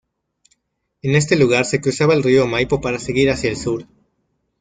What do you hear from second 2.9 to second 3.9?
seguir hacia el sur.